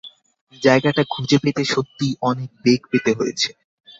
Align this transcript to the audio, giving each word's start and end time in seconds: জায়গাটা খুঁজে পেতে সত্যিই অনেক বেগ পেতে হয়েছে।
জায়গাটা 0.63 1.03
খুঁজে 1.09 1.37
পেতে 1.43 1.63
সত্যিই 1.65 2.19
অনেক 2.21 2.49
বেগ 2.63 2.81
পেতে 2.91 3.11
হয়েছে। 3.13 3.49